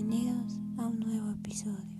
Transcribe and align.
Bienvenidos 0.00 0.60
a 0.78 0.86
un 0.86 1.00
nuevo 1.00 1.32
episodio. 1.32 1.97